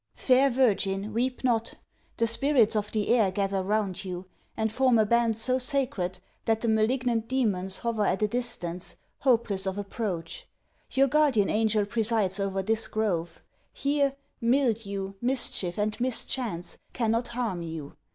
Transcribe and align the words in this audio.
'Fair 0.15 0.49
virgin, 0.49 1.13
weep 1.13 1.43
not! 1.43 1.75
The 2.17 2.25
spirits 2.25 2.75
of 2.75 2.91
the 2.91 3.09
air 3.09 3.29
gather 3.29 3.61
round 3.61 4.03
you; 4.03 4.25
and 4.57 4.71
form 4.71 4.97
a 4.97 5.05
band 5.05 5.37
so 5.37 5.59
sacred, 5.59 6.17
that 6.45 6.61
the 6.61 6.67
malignant 6.67 7.27
demons 7.27 7.77
hover 7.77 8.03
at 8.07 8.23
a 8.23 8.27
distance, 8.27 8.95
hopeless 9.19 9.67
of 9.67 9.77
approach. 9.77 10.47
Your 10.89 11.05
guardian 11.07 11.51
angel 11.51 11.85
presides 11.85 12.39
over 12.39 12.63
this 12.63 12.87
grove. 12.87 13.43
Here, 13.73 14.15
Mildew, 14.41 15.13
Mischief, 15.21 15.77
and 15.77 15.99
Mischance, 15.99 16.79
cannot 16.93 17.27
harm 17.27 17.61
you. 17.61 17.95